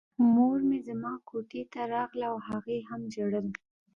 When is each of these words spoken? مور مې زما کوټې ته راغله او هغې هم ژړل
مور 0.33 0.57
مې 0.69 0.79
زما 0.87 1.13
کوټې 1.29 1.63
ته 1.73 1.81
راغله 1.93 2.25
او 2.31 2.37
هغې 2.47 2.79
هم 2.89 3.01
ژړل 3.13 3.47